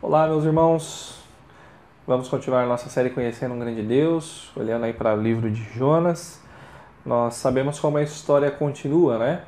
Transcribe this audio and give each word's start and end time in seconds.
Olá, 0.00 0.28
meus 0.28 0.44
irmãos. 0.44 1.20
Vamos 2.06 2.28
continuar 2.28 2.64
nossa 2.66 2.88
série 2.88 3.10
Conhecendo 3.10 3.54
um 3.54 3.58
Grande 3.58 3.82
Deus, 3.82 4.52
olhando 4.56 4.84
aí 4.84 4.92
para 4.92 5.12
o 5.12 5.20
livro 5.20 5.50
de 5.50 5.60
Jonas. 5.76 6.40
Nós 7.04 7.34
sabemos 7.34 7.80
como 7.80 7.98
a 7.98 8.02
história 8.04 8.48
continua, 8.48 9.18
né? 9.18 9.42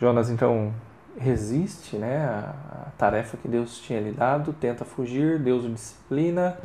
Jonas 0.00 0.30
então 0.30 0.72
resiste, 1.18 1.96
né, 1.96 2.24
à 2.24 2.86
tarefa 2.96 3.36
que 3.36 3.46
Deus 3.46 3.80
tinha 3.80 4.00
lhe 4.00 4.12
dado, 4.12 4.54
tenta 4.54 4.82
fugir, 4.82 5.38
Deus 5.38 5.66
o 5.66 5.68
disciplina. 5.68 6.56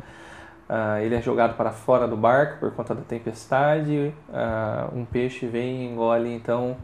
Uh, 0.66 1.02
ele 1.02 1.14
é 1.14 1.20
jogado 1.20 1.54
para 1.54 1.70
fora 1.70 2.08
do 2.08 2.16
barco 2.16 2.60
por 2.60 2.72
conta 2.72 2.94
da 2.94 3.02
tempestade. 3.02 4.14
Uh, 4.30 4.98
um 4.98 5.04
peixe 5.04 5.46
vem 5.46 5.82
e 5.82 5.86
engole 5.86 6.32
então 6.32 6.78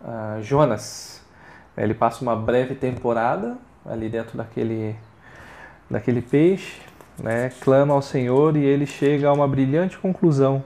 uh, 0.00 0.40
Jonas. 0.40 1.26
Ele 1.76 1.92
passa 1.92 2.22
uma 2.22 2.36
breve 2.36 2.76
temporada 2.76 3.58
ali 3.84 4.08
dentro 4.08 4.38
daquele 4.38 4.94
daquele 5.92 6.22
peixe, 6.22 6.80
né, 7.18 7.52
clama 7.60 7.92
ao 7.92 8.00
Senhor 8.00 8.56
e 8.56 8.64
ele 8.64 8.86
chega 8.86 9.28
a 9.28 9.32
uma 9.32 9.46
brilhante 9.46 9.98
conclusão. 9.98 10.64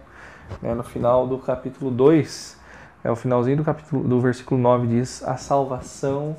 Né, 0.62 0.72
no 0.72 0.84
final 0.84 1.26
do 1.26 1.36
capítulo 1.36 1.90
2, 1.90 2.56
é 3.02 3.10
o 3.10 3.16
finalzinho 3.16 3.56
do 3.56 3.64
capítulo 3.64 4.06
do 4.06 4.20
versículo 4.20 4.60
9 4.60 4.86
diz: 4.86 5.24
"A 5.24 5.36
salvação 5.36 6.36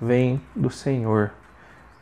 vem 0.00 0.40
do 0.56 0.70
Senhor". 0.70 1.30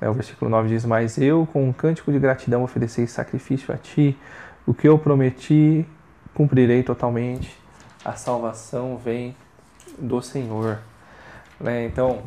É, 0.01 0.09
o 0.09 0.13
versículo 0.13 0.49
9 0.49 0.69
diz: 0.69 0.85
"Mas 0.85 1.19
eu 1.19 1.47
com 1.53 1.69
um 1.69 1.73
cântico 1.73 2.13
de 2.13 2.19
gratidão 2.21 2.63
ofereci 2.63 3.09
sacrifício 3.09 3.75
a 3.75 3.77
ti, 3.77 4.17
o 4.65 4.73
que 4.73 4.89
eu 4.89 4.97
prometi 4.97 5.85
cumprirei 6.33 6.85
totalmente. 6.85 7.59
A 8.05 8.13
salvação 8.13 8.97
vem 8.97 9.35
do 9.99 10.23
Senhor". 10.23 10.79
Né, 11.59 11.87
então, 11.87 12.23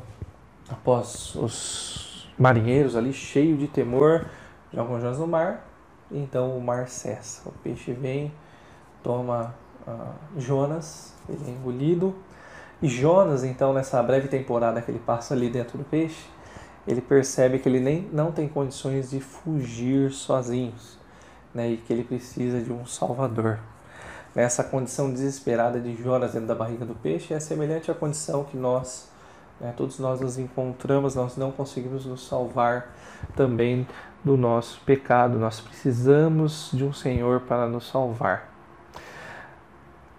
após 0.70 1.34
os 1.36 2.11
marinheiros 2.38 2.96
ali, 2.96 3.14
cheio 3.14 3.58
de 3.58 3.68
temor, 3.68 4.26
jogam 4.74 5.00
Jonas 5.00 5.20
no 5.20 5.28
mar, 5.28 5.68
então 6.12 6.58
o 6.58 6.62
mar 6.62 6.88
cessa. 6.88 7.48
O 7.48 7.52
peixe 7.64 7.94
vem, 7.94 8.32
toma 9.04 9.54
uh, 9.88 10.40
Jonas, 10.40 11.14
ele 11.30 11.44
é 11.48 11.50
engolido, 11.52 12.16
e 12.82 12.88
Jonas, 12.88 13.44
então, 13.44 13.74
nessa 13.74 14.02
breve 14.02 14.28
temporada 14.28 14.82
que 14.82 14.90
ele 14.90 15.00
passa 15.00 15.36
ali 15.36 15.50
dentro 15.50 15.78
do 15.78 15.84
peixe, 15.84 16.26
ele 16.88 17.00
percebe 17.00 17.60
que 17.60 17.70
ele 17.70 17.80
nem 17.80 18.10
não 18.12 18.32
tem 18.32 18.48
condições 18.48 19.12
de 19.12 19.20
fugir 19.20 20.12
sozinhos, 20.12 20.98
né, 21.54 21.70
e 21.70 21.78
que 21.78 21.94
ele 21.94 22.04
precisa 22.04 22.60
de 22.60 22.74
um 22.74 22.86
salvador. 22.86 23.60
Essa 24.36 24.64
condição 24.64 25.12
desesperada 25.12 25.80
de 25.80 25.96
Jonas 26.02 26.32
dentro 26.32 26.48
da 26.48 26.56
barriga 26.56 26.86
do 26.86 26.96
peixe 26.96 27.34
é 27.34 27.40
semelhante 27.40 27.92
à 27.92 27.94
condição 27.94 28.46
que 28.46 28.58
nós 28.58 29.10
né? 29.62 29.74
Todos 29.78 30.00
nós 30.00 30.20
nos 30.20 30.40
encontramos, 30.40 31.16
nós 31.16 31.38
não 31.38 31.52
conseguimos 31.52 32.06
nos 32.06 32.28
salvar 32.28 32.94
também 33.36 33.88
do 34.24 34.36
nosso 34.36 34.82
pecado. 34.82 35.38
Nós 35.38 35.62
precisamos 35.62 36.72
de 36.74 36.84
um 36.84 36.92
Senhor 36.92 37.42
para 37.42 37.68
nos 37.68 37.88
salvar. 37.88 38.50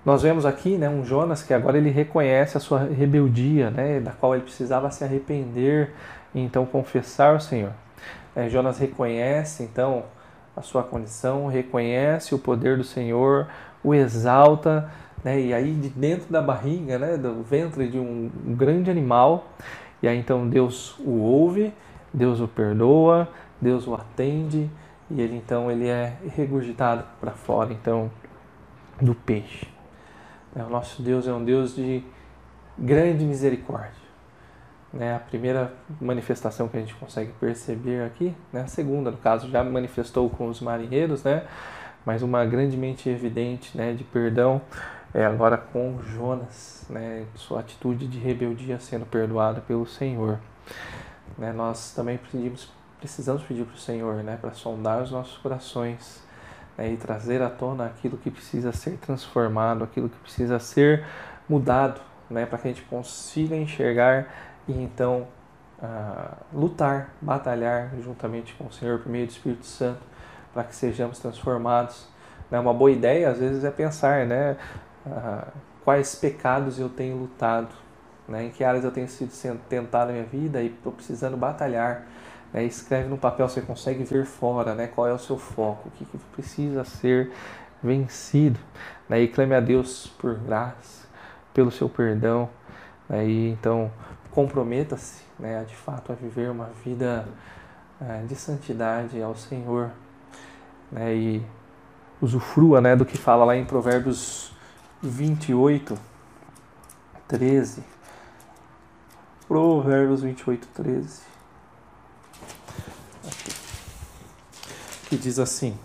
Nós 0.05 0.23
vemos 0.23 0.47
aqui 0.47 0.77
né, 0.79 0.89
um 0.89 1.05
Jonas 1.05 1.43
que 1.43 1.53
agora 1.53 1.79
ele 1.79 1.91
reconhece 1.91 2.57
a 2.57 2.61
sua 2.61 2.81
rebeldia, 2.81 3.71
né, 3.71 4.01
da 4.01 4.13
qual 4.13 4.35
ele 4.35 4.43
precisava 4.43 4.91
se 4.91 5.05
arrepender 5.05 5.93
e 6.35 6.41
então 6.41 6.65
confessar 6.67 7.37
o 7.37 7.41
Senhor. 7.41 7.73
É, 8.35 8.49
Jonas 8.49 8.79
reconhece 8.79 9.63
então 9.63 10.05
a 10.57 10.63
sua 10.63 10.83
condição, 10.83 11.47
reconhece 11.47 12.35
o 12.35 12.39
poder 12.39 12.77
do 12.77 12.85
Senhor, 12.85 13.47
o 13.83 13.95
exalta 13.95 14.91
né? 15.25 15.41
E 15.41 15.55
aí 15.55 15.73
de 15.73 15.89
dentro 15.89 16.33
da 16.33 16.43
barriga, 16.43 16.99
né, 16.99 17.17
do 17.17 17.43
ventre 17.43 17.89
de 17.89 17.99
um, 17.99 18.31
grande 18.57 18.91
animal, 18.91 19.47
e 20.03 20.09
aí 20.09 20.19
então 20.19 20.49
Deus 20.49 20.99
o 20.99 21.21
ouve, 21.21 21.73
Deus 22.13 22.41
o 22.41 22.49
perdoa, 22.49 23.29
Deus 23.61 23.87
o 23.87 23.95
atende 23.95 24.69
e 25.11 25.21
ele 25.21 25.37
então 25.37 25.71
ele 25.71 25.89
é 25.89 26.17
regurgitado 26.35 27.05
para 27.21 27.33
fora 27.33 27.73
então 27.73 28.11
do 29.01 29.15
peixe. 29.15 29.67
É, 30.55 30.63
o 30.63 30.69
nosso 30.69 31.03
Deus 31.03 31.27
é 31.27 31.33
um 31.33 31.45
Deus 31.45 31.75
de 31.75 32.05
grande 32.79 33.25
misericórdia. 33.25 34.03
Né? 34.93 35.15
A 35.15 35.19
primeira 35.19 35.73
manifestação 36.01 36.69
que 36.69 36.77
a 36.77 36.81
gente 36.81 36.95
consegue 36.95 37.33
perceber 37.41 38.05
aqui, 38.05 38.35
né? 38.53 38.63
a 38.63 38.67
segunda, 38.67 39.11
no 39.11 39.17
caso, 39.17 39.49
já 39.49 39.65
manifestou 39.65 40.29
com 40.29 40.49
os 40.49 40.61
marinheiros, 40.61 41.23
né? 41.25 41.45
mas 42.05 42.23
uma 42.23 42.45
grandemente 42.45 43.09
evidente 43.09 43.77
né? 43.77 43.95
de 43.95 44.05
perdão 44.05 44.61
é, 45.15 45.25
agora 45.25 45.59
com 45.59 46.01
Jonas, 46.03 46.85
né, 46.89 47.27
sua 47.35 47.61
atitude 47.61 48.07
de 48.09 48.19
rebeldia 48.19 48.79
sendo 48.79 49.05
perdoada 49.05 49.61
pelo 49.61 49.87
Senhor. 49.87 50.39
Né, 51.37 51.53
nós 51.53 51.93
também 51.95 52.19
pedimos, 52.19 52.71
precisamos 52.99 53.43
pedir 53.43 53.65
para 53.65 53.75
o 53.75 53.79
Senhor 53.79 54.23
né, 54.23 54.39
para 54.41 54.53
sondar 54.53 55.03
os 55.03 55.11
nossos 55.11 55.37
corações 55.39 56.23
né, 56.79 56.93
e 56.93 56.97
trazer 56.97 57.43
à 57.43 57.51
tona 57.51 57.87
aquilo 57.87 58.17
que 58.17 58.31
precisa 58.31 58.73
ser 58.73 58.97
transformado, 58.99 59.85
aquilo 59.85 60.09
que 60.09 60.19
precisa 60.19 60.59
ser 60.59 61.05
mudado, 61.49 62.01
né, 62.31 62.47
para 62.47 62.59
que 62.59 62.69
a 62.69 62.71
gente 62.71 62.83
consiga 62.83 63.55
enxergar 63.55 64.27
e 64.67 64.73
então 64.73 65.27
uh, 65.83 66.37
lutar, 66.55 67.11
batalhar 67.21 67.91
juntamente 68.01 68.55
com 68.55 68.67
o 68.67 68.73
Senhor 68.73 69.01
por 69.01 69.11
meio 69.11 69.27
do 69.27 69.31
Espírito 69.31 69.67
Santo 69.67 70.01
para 70.55 70.65
que 70.65 70.75
sejamos 70.75 71.19
transformados. 71.19 72.09
Né, 72.51 72.59
uma 72.59 72.73
boa 72.73 72.91
ideia 72.91 73.31
às 73.31 73.39
vezes 73.39 73.65
é 73.65 73.71
pensar, 73.71 74.27
né? 74.27 74.57
Ah, 75.07 75.49
quais 75.85 76.15
pecados 76.15 76.79
eu 76.79 76.89
tenho 76.89 77.17
lutado, 77.17 77.75
né? 78.29 78.47
em 78.47 78.51
que 78.51 78.63
áreas 78.63 78.85
eu 78.85 78.91
tenho 78.91 79.09
sido 79.09 79.61
tentado 79.69 80.09
na 80.09 80.13
minha 80.13 80.25
vida 80.25 80.63
e 80.63 80.69
estou 80.69 80.93
precisando 80.93 81.37
batalhar. 81.37 82.07
Né? 82.53 82.65
Escreve 82.65 83.09
no 83.09 83.19
papel, 83.19 83.49
você 83.49 83.61
consegue 83.61 84.05
ver 84.05 84.25
fora 84.25 84.75
né? 84.75 84.87
qual 84.87 85.07
é 85.07 85.13
o 85.13 85.19
seu 85.19 85.39
foco, 85.39 85.89
o 85.89 85.91
que, 85.93 86.05
que 86.05 86.19
precisa 86.33 86.85
ser 86.85 87.33
vencido. 87.83 88.59
Né? 89.09 89.23
E 89.23 89.29
clame 89.29 89.55
a 89.55 89.61
Deus 89.61 90.07
por 90.19 90.35
graça, 90.35 91.07
pelo 91.53 91.71
seu 91.71 91.89
perdão. 91.89 92.49
Né? 93.09 93.27
E, 93.27 93.51
então, 93.51 93.91
comprometa-se 94.31 95.23
né? 95.39 95.65
de 95.67 95.75
fato 95.75 96.13
a 96.13 96.15
viver 96.15 96.51
uma 96.51 96.71
vida 96.85 97.27
é, 98.01 98.23
de 98.23 98.37
santidade 98.37 99.21
ao 99.21 99.35
Senhor. 99.35 99.91
Né? 100.93 101.15
E 101.15 101.47
usufrua 102.21 102.81
né, 102.81 102.95
do 102.95 103.05
que 103.05 103.19
fala 103.19 103.45
lá 103.45 103.57
em 103.57 103.65
Provérbios 103.65 104.52
28, 105.03 105.99
13. 107.27 107.83
Provérbios 109.49 110.23
28, 110.23 110.69
13. 110.69 111.21
Aqui. 113.27 113.53
Que 115.09 115.17
diz 115.17 115.41
assim: 115.41 115.77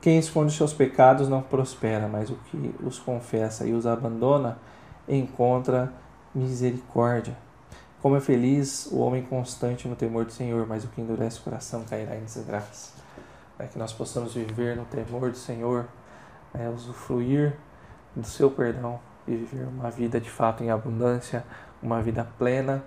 Quem 0.00 0.18
esconde 0.18 0.54
seus 0.54 0.72
pecados 0.72 1.28
não 1.28 1.42
prospera, 1.42 2.08
mas 2.08 2.30
o 2.30 2.36
que 2.36 2.74
os 2.82 2.98
confessa 2.98 3.66
e 3.66 3.74
os 3.74 3.86
abandona 3.86 4.56
encontra 5.06 5.92
misericórdia. 6.34 7.36
Como 8.00 8.16
é 8.16 8.20
feliz 8.20 8.86
o 8.86 8.98
homem 8.98 9.22
constante 9.22 9.86
no 9.86 9.94
temor 9.94 10.24
do 10.24 10.32
Senhor, 10.32 10.66
mas 10.66 10.84
o 10.84 10.88
que 10.88 11.02
endurece 11.02 11.40
o 11.40 11.42
coração 11.42 11.84
cairá 11.84 12.16
em 12.16 12.24
desgraça. 12.24 12.92
É 13.58 13.66
que 13.66 13.78
nós 13.78 13.92
possamos 13.92 14.32
viver 14.32 14.76
no 14.76 14.84
temor 14.86 15.30
do 15.30 15.36
Senhor, 15.36 15.86
é, 16.54 16.68
usufruir 16.68 17.56
do 18.14 18.26
seu 18.26 18.50
perdão 18.50 19.00
e 19.26 19.36
viver 19.36 19.66
uma 19.66 19.90
vida 19.90 20.20
de 20.20 20.30
fato 20.30 20.62
em 20.62 20.70
abundância, 20.70 21.44
uma 21.82 22.00
vida 22.02 22.26
plena, 22.38 22.82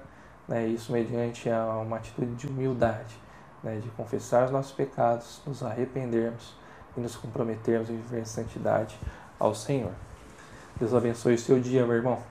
né, 0.48 0.68
isso 0.68 0.92
mediante 0.92 1.50
uma 1.50 1.98
atitude 1.98 2.34
de 2.36 2.48
humildade, 2.48 3.16
né, 3.64 3.80
de 3.80 3.90
confessar 3.90 4.46
os 4.46 4.52
nossos 4.52 4.72
pecados, 4.72 5.42
nos 5.46 5.64
arrependermos 5.64 6.56
e 6.98 7.00
nos 7.00 7.16
comprometermos 7.16 7.90
a 7.90 7.94
viver 7.94 8.22
em 8.22 8.26
santidade 8.26 8.98
ao 9.40 9.54
Senhor. 9.56 9.92
Deus 10.78 10.94
abençoe 10.94 11.36
o 11.36 11.40
seu 11.40 11.60
dia, 11.60 11.86
meu 11.86 11.96
irmão. 11.96 12.31